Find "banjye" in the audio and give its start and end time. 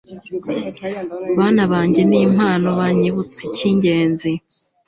1.71-2.01